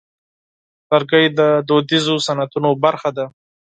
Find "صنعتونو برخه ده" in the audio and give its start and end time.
2.25-3.25